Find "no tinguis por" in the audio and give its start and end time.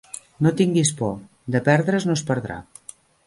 0.45-1.11